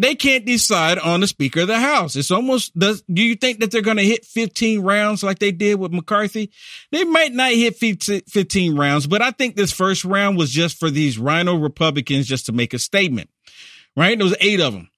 [0.00, 2.14] they can't decide on the Speaker of the House.
[2.14, 3.02] It's almost does.
[3.12, 6.52] Do you think that they're going to hit 15 rounds like they did with McCarthy?
[6.92, 10.88] They might not hit 15 rounds, but I think this first round was just for
[10.88, 13.28] these rhino Republicans just to make a statement.
[13.96, 14.16] Right?
[14.16, 14.88] There was eight of them,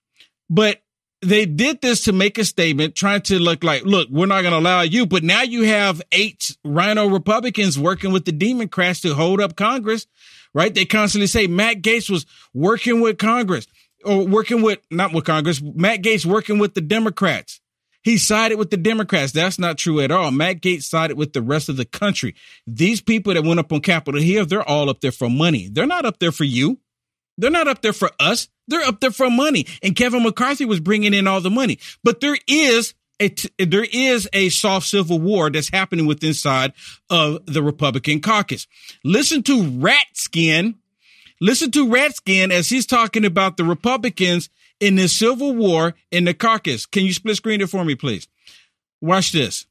[0.51, 0.83] but
[1.23, 4.53] they did this to make a statement, trying to look like, look, we're not going
[4.53, 5.07] to allow you.
[5.07, 10.07] But now you have eight rhino Republicans working with the Democrats to hold up Congress.
[10.53, 10.75] Right?
[10.75, 13.67] They constantly say Matt Gaetz was working with Congress
[14.05, 15.61] or working with not with Congress.
[15.63, 17.61] Matt Gaetz working with the Democrats.
[18.03, 19.33] He sided with the Democrats.
[19.33, 20.31] That's not true at all.
[20.31, 22.35] Matt Gaetz sided with the rest of the country.
[22.67, 25.69] These people that went up on Capitol Hill, they're all up there for money.
[25.71, 26.79] They're not up there for you.
[27.37, 28.49] They're not up there for us.
[28.69, 29.67] They're up there for money.
[29.83, 31.79] And Kevin McCarthy was bringing in all the money.
[32.03, 36.73] But there is a t- there is a soft civil war that's happening with inside
[37.11, 38.67] of the Republican caucus.
[39.05, 40.77] Listen to Ratskin
[41.43, 46.35] Listen to Ratskin as he's talking about the Republicans in the Civil War in the
[46.35, 46.85] caucus.
[46.85, 48.29] Can you split screen it for me, please?
[49.01, 49.65] Watch this.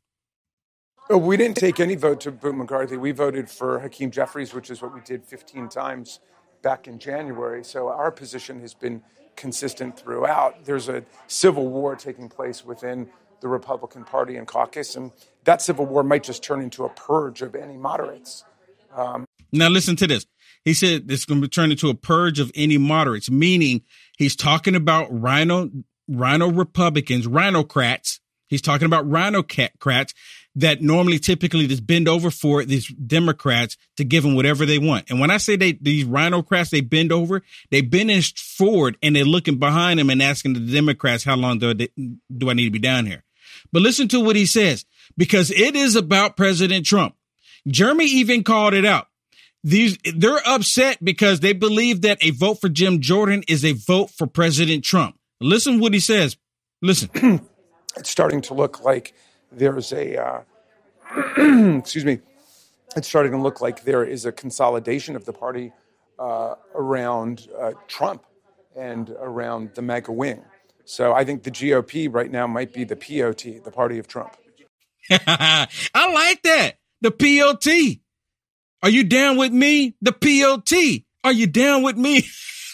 [1.11, 2.97] Oh, we didn't take any vote to boot McCarthy.
[2.97, 6.19] We voted for Hakeem Jeffries, which is what we did 15 times
[6.63, 7.63] back in January.
[7.63, 9.03] So our position has been
[9.35, 10.65] consistent throughout.
[10.65, 13.09] There's a civil war taking place within
[13.41, 15.11] the Republican Party and caucus, and
[15.43, 18.43] that civil war might just turn into a purge of any moderates.
[18.91, 20.25] Um, now, listen to this.
[20.65, 23.81] He said it's going to turn into a purge of any moderates, meaning
[24.17, 25.69] he's talking about rhino,
[26.07, 28.19] RINO Republicans, RINOcrats.
[28.47, 30.13] He's talking about RINOcrats
[30.55, 35.09] that normally typically just bend over for these Democrats to give them whatever they want.
[35.09, 39.23] And when I say they, these RINOcrats, they bend over, they bend forward and they're
[39.23, 42.79] looking behind them and asking the Democrats, how long do, do I need to be
[42.79, 43.23] down here?
[43.71, 47.15] But listen to what he says, because it is about President Trump.
[47.67, 49.07] Jeremy even called it out
[49.63, 54.09] these they're upset because they believe that a vote for Jim Jordan is a vote
[54.11, 55.17] for President Trump.
[55.41, 56.37] Listen what he says.
[56.81, 57.09] Listen.
[57.97, 59.13] it's starting to look like
[59.51, 60.41] there's a uh,
[61.77, 62.19] excuse me.
[62.95, 65.71] It's starting to look like there is a consolidation of the party
[66.17, 68.23] uh, around uh, Trump
[68.75, 70.43] and around the MAGA wing.
[70.85, 74.35] So I think the GOP right now might be the POT, the party of Trump.
[75.11, 76.77] I like that.
[77.01, 77.99] The POT.
[78.81, 79.95] Are you down with me?
[80.01, 81.03] The POT.
[81.23, 82.23] Are you down with me?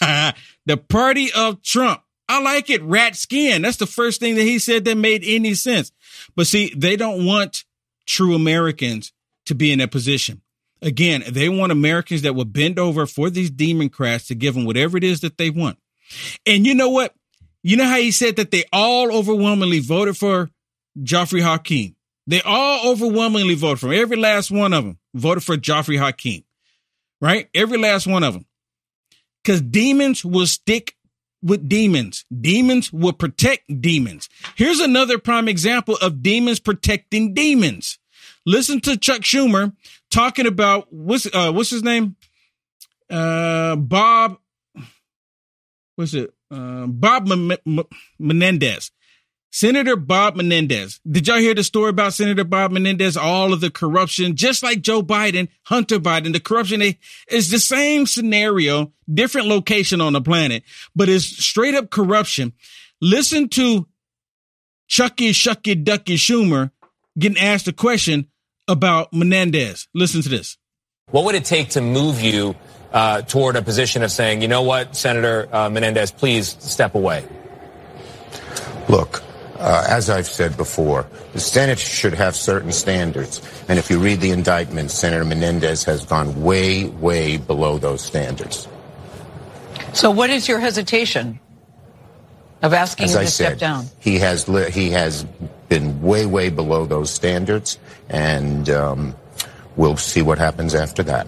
[0.66, 2.02] the party of Trump.
[2.28, 2.82] I like it.
[2.82, 3.62] Rat skin.
[3.62, 5.92] That's the first thing that he said that made any sense.
[6.34, 7.64] But see, they don't want
[8.06, 9.12] true Americans
[9.46, 10.42] to be in that position.
[10.82, 14.96] Again, they want Americans that will bend over for these Democrats to give them whatever
[14.96, 15.78] it is that they want.
[16.44, 17.14] And you know what?
[17.62, 20.50] You know how he said that they all overwhelmingly voted for
[20.98, 21.96] Joffrey Hakeem.
[22.26, 24.00] They all overwhelmingly voted for him.
[24.00, 26.44] Every last one of them voted for Joffrey Hakeem,
[27.20, 27.48] right?
[27.54, 28.46] Every last one of them.
[29.42, 30.96] Because demons will stick
[31.42, 32.24] with demons.
[32.40, 34.28] Demons will protect demons.
[34.56, 37.98] Here's another prime example of demons protecting demons.
[38.44, 39.72] Listen to Chuck Schumer
[40.10, 42.16] talking about what's uh, what's his name?
[43.08, 44.38] Uh, Bob.
[45.94, 46.32] What's it?
[46.50, 47.84] Uh, Bob M- M-
[48.18, 48.90] Menendez.
[49.56, 51.00] Senator Bob Menendez.
[51.10, 53.16] Did y'all hear the story about Senator Bob Menendez?
[53.16, 58.04] All of the corruption, just like Joe Biden, Hunter Biden, the corruption is the same
[58.04, 60.62] scenario, different location on the planet,
[60.94, 62.52] but it's straight up corruption.
[63.00, 63.86] Listen to
[64.88, 66.70] Chucky Shucky Ducky Schumer
[67.18, 68.26] getting asked a question
[68.68, 69.88] about Menendez.
[69.94, 70.58] Listen to this.
[71.12, 72.56] What would it take to move you
[72.92, 77.24] uh, toward a position of saying, you know what, Senator uh, Menendez, please step away?
[78.90, 79.22] Look,
[79.58, 83.40] uh, as I've said before, the Senate should have certain standards.
[83.68, 88.68] And if you read the indictment, Senator Menendez has gone way, way below those standards.
[89.92, 91.40] So, what is your hesitation
[92.62, 93.86] of asking As him I to said, step down?
[93.98, 95.24] He has li- he has
[95.68, 97.78] been way, way below those standards,
[98.08, 99.16] and um,
[99.76, 101.26] we'll see what happens after that.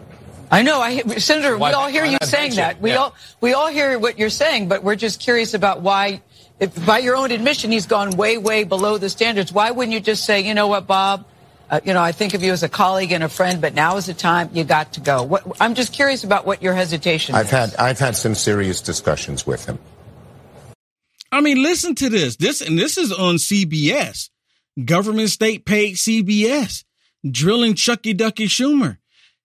[0.51, 1.57] I know, I, Senator.
[1.57, 2.81] Why, we all hear you saying that.
[2.81, 2.97] We yeah.
[2.97, 6.23] all we all hear what you're saying, but we're just curious about why
[6.61, 9.53] if by your own admission, he's gone way, way below the standards.
[9.53, 11.25] Why wouldn't you just say, you know what, Bob?
[11.71, 13.97] Uh, you know, I think of you as a colleague and a friend, but now
[13.97, 15.23] is the time you got to go.
[15.23, 17.51] What, I'm just curious about what your hesitation I've is.
[17.51, 19.79] had I've had some serious discussions with him.
[21.31, 22.37] I mean, listen to this.
[22.37, 24.31] This and this is on CBS,
[24.83, 26.85] government state paid CBS,
[27.31, 28.97] drilling Chucky Ducky Schumer.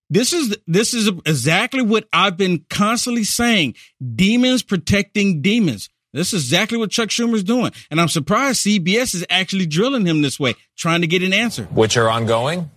[0.09, 3.75] This is this is exactly what I've been constantly saying.
[4.15, 5.89] Demons protecting demons.
[6.13, 7.71] This is exactly what Chuck Schumer's doing.
[7.89, 11.63] And I'm surprised CBS is actually drilling him this way, trying to get an answer.
[11.65, 12.69] Which are ongoing?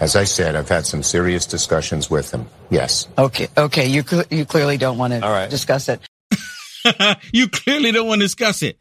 [0.00, 2.48] As I said, I've had some serious discussions with him.
[2.70, 3.06] Yes.
[3.18, 3.48] Okay.
[3.54, 3.86] Okay.
[3.86, 5.50] You, you clearly don't want to right.
[5.50, 6.00] discuss it.
[7.32, 8.78] you clearly don't want to discuss it.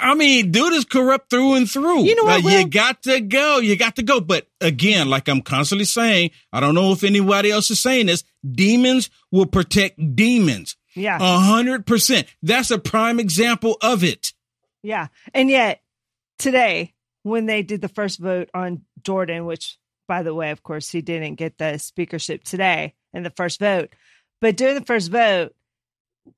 [0.00, 2.04] I mean, dude is corrupt through and through.
[2.04, 2.42] You know what?
[2.42, 3.58] Like, you got to go.
[3.58, 4.20] You got to go.
[4.20, 8.24] But again, like I'm constantly saying, I don't know if anybody else is saying this.
[8.50, 10.76] Demons will protect demons.
[10.96, 11.18] Yeah.
[11.20, 12.26] A hundred percent.
[12.42, 14.32] That's a prime example of it.
[14.82, 15.08] Yeah.
[15.34, 15.82] And yet
[16.38, 19.78] today, when they did the first vote on Jordan, which
[20.08, 23.90] by the way, of course, he didn't get the speakership today in the first vote,
[24.40, 25.54] but during the first vote,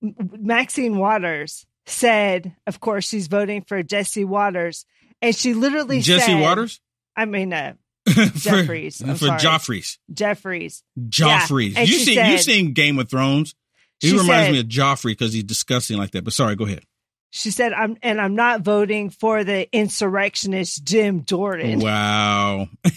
[0.01, 4.85] Maxine Waters said, of course, she's voting for Jesse Waters.
[5.21, 6.81] And she literally Jesse said, Waters?
[7.17, 7.75] I mean, uh,
[8.09, 8.99] for, Jeffries.
[8.99, 9.41] For sorry.
[9.41, 9.99] Joffreys.
[10.13, 10.83] Jeffries.
[10.99, 11.75] Joffreys.
[11.75, 11.81] Yeah.
[11.81, 13.55] You she see, said- you seen Game of Thrones?
[14.01, 16.25] He reminds said- me of Joffrey because he's disgusting like that.
[16.25, 16.85] But sorry, go ahead.
[17.31, 21.81] She said, I'm, and I'm not voting for the insurrectionist Jim Jordan.
[21.81, 22.69] Wow.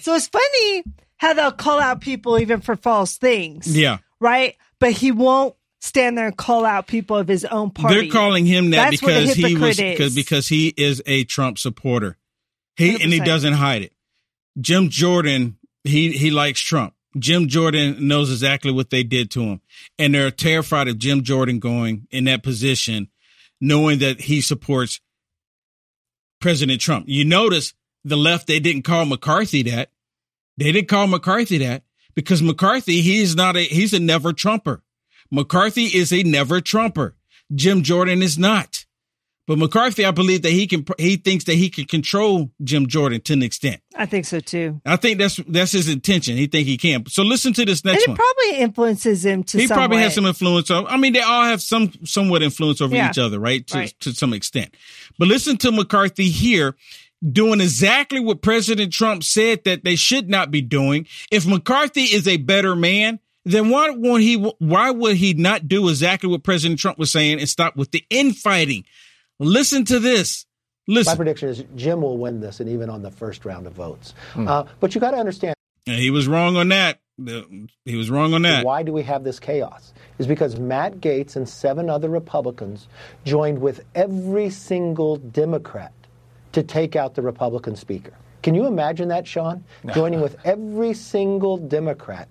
[0.00, 0.84] So it's funny
[1.16, 3.74] how they'll call out people even for false things.
[3.74, 3.98] Yeah.
[4.20, 4.54] Right?
[4.80, 7.94] But he won't stand there and call out people of his own party.
[7.94, 12.18] They're calling him that That's because he was because because he is a Trump supporter.
[12.76, 13.92] He and he doesn't hide it.
[14.60, 16.92] Jim Jordan, he he likes Trump.
[17.16, 19.60] Jim Jordan knows exactly what they did to him.
[19.98, 23.08] And they're terrified of Jim Jordan going in that position,
[23.60, 25.00] knowing that he supports
[26.40, 27.06] President Trump.
[27.08, 27.74] You notice
[28.04, 29.90] the left, they didn't call McCarthy that.
[30.56, 31.84] They didn't call McCarthy that
[32.14, 34.82] because McCarthy, he's not a, he's a never Trumper.
[35.30, 37.16] McCarthy is a never Trumper.
[37.54, 38.84] Jim Jordan is not.
[39.48, 43.22] But McCarthy, I believe that he can, he thinks that he can control Jim Jordan
[43.22, 43.80] to an extent.
[43.96, 44.80] I think so too.
[44.84, 46.36] I think that's, that's his intention.
[46.36, 47.06] He think he can.
[47.06, 48.16] So listen to this And next it one.
[48.18, 50.02] probably influences him to He probably way.
[50.02, 50.70] has some influence.
[50.70, 53.08] On, I mean, they all have some somewhat influence over Yeah.
[53.08, 53.66] each other, right?
[53.68, 53.94] To, Right.
[54.00, 54.74] to some extent.
[55.18, 56.76] But listen to McCarthy here
[57.32, 61.06] doing exactly what President Trump said that they should not be doing.
[61.32, 64.34] If McCarthy is a better man, then why won't he?
[64.36, 68.04] Why would he not do exactly what President Trump was saying and stop with the
[68.10, 68.84] infighting?
[69.38, 70.46] Listen to this.
[70.86, 74.14] My prediction is Jim will win this, and even on the first round of votes.
[74.34, 75.54] Uh, but you got to understand
[75.86, 77.00] And he was wrong on that.
[77.84, 78.64] He was wrong on that.
[78.64, 79.92] why do we have this chaos?
[80.18, 82.88] Is because Matt Gaetz and seven other Republicans
[83.24, 85.92] joined with every single Democrat
[86.52, 88.12] to take out the Republican speaker.
[88.42, 89.64] Can you imagine that, Sean?
[89.92, 92.28] Joining with every single Democrat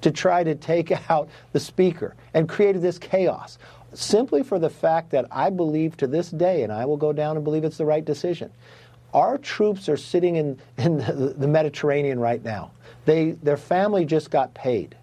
[0.00, 3.58] to try to take out the speaker and created this chaos.
[3.92, 7.36] Simply for the fact that I believe to this day, and I will go down
[7.36, 8.50] and believe it's the right decision.
[9.12, 12.70] Our troops are sitting in, in the, Mediterranean right now.
[13.04, 14.96] They, their family just got paid.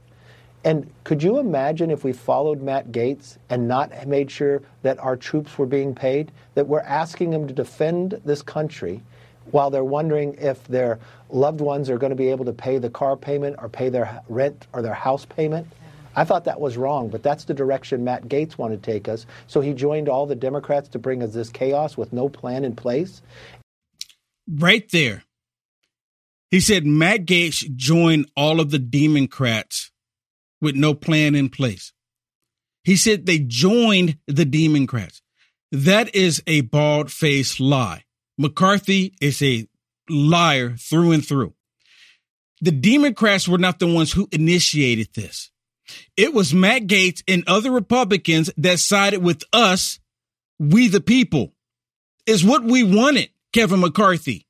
[0.63, 5.15] And could you imagine if we followed Matt Gaetz and not made sure that our
[5.15, 6.31] troops were being paid?
[6.55, 9.01] That we're asking them to defend this country
[9.51, 10.99] while they're wondering if their
[11.29, 14.21] loved ones are going to be able to pay the car payment or pay their
[14.27, 15.67] rent or their house payment?
[16.17, 19.27] I thought that was wrong, but that's the direction Matt Gaetz wanted to take us.
[19.45, 22.75] So he joined all the Democrats to bring us this chaos with no plan in
[22.75, 23.21] place.
[24.49, 25.23] right there.
[26.49, 29.91] He said Matt Gaetz joined all of the Democrats
[30.59, 31.93] with no plan in place.
[32.83, 35.21] He said they joined the Democrats.
[35.71, 38.05] That is a bald faced lie.
[38.39, 39.67] McCarthy is a
[40.09, 41.53] liar through and through.
[42.61, 45.51] The Democrats were not the ones who initiated this.
[46.15, 49.99] It was Matt Gaetz and other Republicans that sided with us,
[50.59, 51.53] we the people.
[52.25, 54.47] Is what we wanted, Kevin McCarthy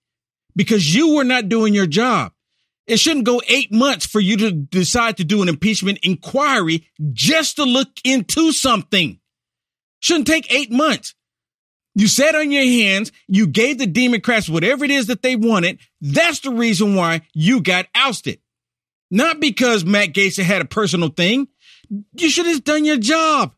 [0.58, 2.34] because you were not doing your job.
[2.88, 7.58] It shouldn't go eight months for you to decide to do an impeachment inquiry just
[7.58, 9.20] to look into something.
[10.00, 11.14] Shouldn't take eight months.
[11.96, 13.12] You sat on your hands.
[13.28, 15.80] You gave the Democrats whatever it is that they wanted.
[16.02, 18.40] That's the reason why you got ousted.
[19.10, 21.48] Not because Matt Gaetz had a personal thing.
[22.14, 23.54] You should have done your job.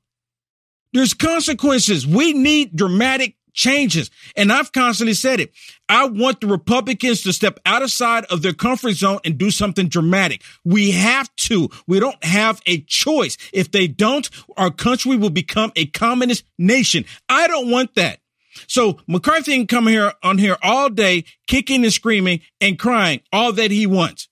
[0.93, 2.05] There's consequences.
[2.05, 4.09] We need dramatic changes.
[4.35, 5.51] And I've constantly said it.
[5.89, 10.43] I want the Republicans to step outside of their comfort zone and do something dramatic.
[10.63, 11.69] We have to.
[11.85, 13.37] We don't have a choice.
[13.51, 17.05] If they don't, our country will become a communist nation.
[17.27, 18.19] I don't want that.
[18.67, 23.51] So McCarthy can come here on here all day, kicking and screaming and crying all
[23.53, 24.28] that he wants.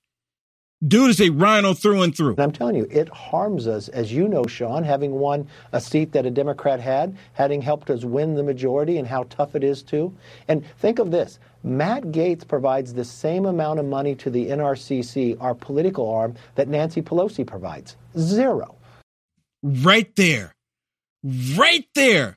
[0.86, 2.32] Dude is a rhino through and through.
[2.32, 6.12] And I'm telling you, it harms us, as you know, Sean, having won a seat
[6.12, 9.82] that a Democrat had, having helped us win the majority, and how tough it is
[9.84, 10.16] to.
[10.48, 15.36] And think of this Matt Gaetz provides the same amount of money to the NRCC,
[15.42, 18.76] our political arm, that Nancy Pelosi provides zero.
[19.64, 20.54] Right there.
[21.24, 22.37] Right there.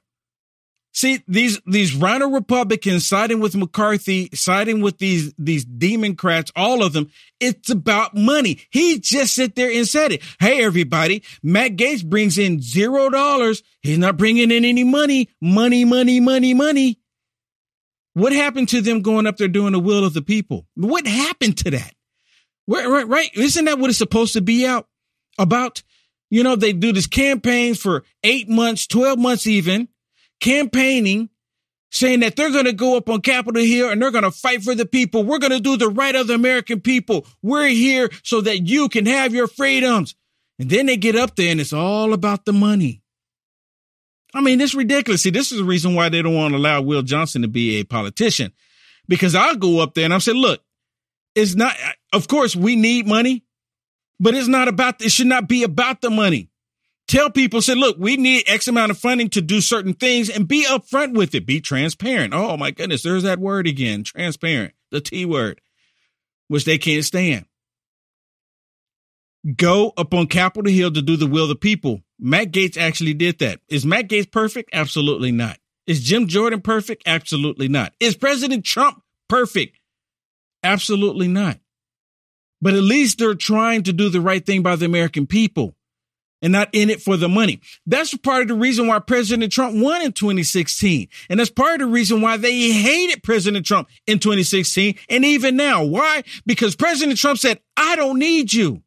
[0.93, 6.93] See, these, these rhino Republicans siding with McCarthy, siding with these, these Democrats, all of
[6.93, 8.61] them, it's about money.
[8.71, 10.23] He just sit there and said it.
[10.41, 13.63] Hey, everybody, Matt Gaetz brings in zero dollars.
[13.83, 16.99] He's not bringing in any money, money, money, money, money.
[18.15, 20.67] What happened to them going up there doing the will of the people?
[20.75, 21.95] What happened to that?
[22.67, 23.31] Right, right, right.
[23.35, 24.89] Isn't that what it's supposed to be out
[25.39, 25.85] about?
[26.31, 29.89] You know, they do this campaign for eight months, 12 months even
[30.41, 31.31] campaigning,
[31.91, 34.63] saying that they're going to go up on Capitol Hill and they're going to fight
[34.63, 35.25] for the people.
[35.25, 37.27] We're going to do the right of the American people.
[37.43, 40.15] We're here so that you can have your freedoms.
[40.59, 43.03] And then they get up there and it's all about the money.
[44.33, 45.23] I mean, it's ridiculous.
[45.23, 47.81] See, this is the reason why they don't want to allow Will Johnson to be
[47.81, 48.53] a politician.
[49.09, 50.63] Because I'll go up there and I'll say, look,
[51.35, 51.75] it's not,
[52.13, 53.45] of course, we need money,
[54.21, 56.50] but it's not about, it should not be about the money
[57.11, 60.47] tell people, say, look, we need X amount of funding to do certain things and
[60.47, 61.45] be upfront with it.
[61.45, 62.33] Be transparent.
[62.33, 64.05] Oh my goodness, there's that word again.
[64.05, 65.61] Transparent, the T word,
[66.49, 67.47] which they can't stand.
[69.57, 72.03] Go up on Capitol Hill to do the will of the people.
[72.19, 73.61] Matt Gaetz actually did that.
[73.69, 74.71] Is Matt Gaetz perfect?
[74.73, 75.59] Absolutely not.
[75.87, 77.03] Is Jim Jordan perfect?
[77.07, 77.93] Absolutely not.
[77.99, 79.79] Is President Trump perfect?
[80.63, 81.59] Absolutely not.
[82.63, 85.75] But at least they're trying to do the right thing by the American people
[86.43, 87.61] and not in it for the money.
[87.87, 91.09] That's part of the reason why President Trump won in 2016.
[91.29, 95.57] And that's part of the reason why they hated President Trump in 2016 and even
[95.57, 95.85] now.
[95.85, 96.23] Why?
[96.47, 98.83] Because President Trump said, I don't need you.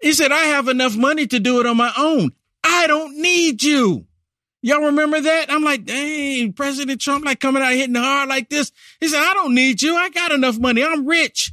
[0.00, 2.32] He said, I have enough money to do it on my own.
[2.64, 4.06] I don't need you.
[4.62, 5.50] Y'all remember that?
[5.50, 8.72] I'm like, dang, President Trump like coming out hitting hard like this.
[9.00, 9.94] He said, I don't need you.
[9.94, 10.82] I got enough money.
[10.82, 11.52] I'm rich.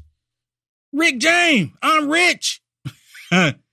[0.91, 2.62] Rick James, I'm rich.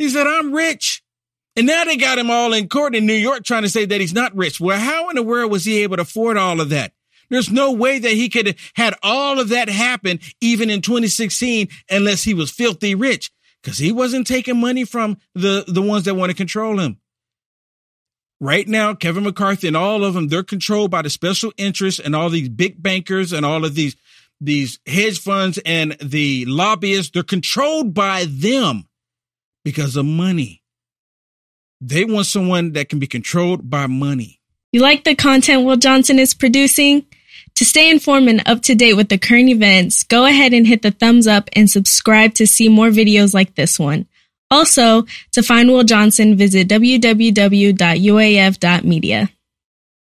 [0.00, 1.02] He said, I'm rich.
[1.56, 4.00] And now they got him all in court in New York trying to say that
[4.00, 4.58] he's not rich.
[4.58, 6.94] Well, how in the world was he able to afford all of that?
[7.28, 11.68] There's no way that he could have had all of that happen even in 2016
[11.90, 13.30] unless he was filthy rich
[13.62, 16.98] because he wasn't taking money from the, the ones that want to control him.
[18.40, 22.16] Right now, Kevin McCarthy and all of them, they're controlled by the special interests and
[22.16, 23.96] all these big bankers and all of these,
[24.40, 27.10] these hedge funds and the lobbyists.
[27.12, 28.86] They're controlled by them
[29.64, 30.62] because of money.
[31.80, 34.40] They want someone that can be controlled by money.
[34.72, 37.06] You like the content Will Johnson is producing?
[37.56, 40.82] To stay informed and up to date with the current events, go ahead and hit
[40.82, 44.06] the thumbs up and subscribe to see more videos like this one.
[44.50, 47.70] Also, to find Will Johnson, visit www.uaf.media.